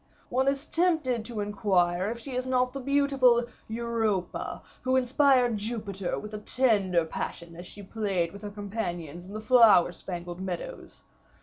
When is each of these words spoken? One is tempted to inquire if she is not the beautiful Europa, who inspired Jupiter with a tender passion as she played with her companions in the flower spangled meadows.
One 0.29 0.47
is 0.47 0.65
tempted 0.65 1.25
to 1.25 1.41
inquire 1.41 2.09
if 2.09 2.17
she 2.17 2.33
is 2.35 2.47
not 2.47 2.73
the 2.73 2.79
beautiful 2.79 3.45
Europa, 3.67 4.63
who 4.81 4.95
inspired 4.95 5.57
Jupiter 5.57 6.17
with 6.17 6.33
a 6.33 6.39
tender 6.39 7.05
passion 7.05 7.55
as 7.55 7.67
she 7.67 7.83
played 7.83 8.31
with 8.33 8.41
her 8.41 8.49
companions 8.49 9.27
in 9.27 9.33
the 9.33 9.39
flower 9.41 9.91
spangled 9.91 10.41
meadows. 10.41 11.03